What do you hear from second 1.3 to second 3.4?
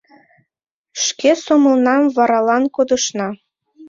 сомылнам варалан кодышна.